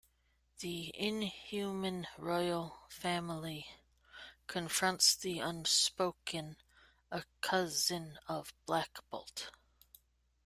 The 0.61 0.89
Inhuman 0.97 2.07
Royal 2.17 2.79
Family 2.89 3.67
confronts 4.47 5.15
the 5.15 5.37
Unspoken, 5.37 6.57
a 7.11 7.23
cousin 7.41 8.17
of 8.27 8.51
Black 8.65 8.97
Bolt. 9.11 9.51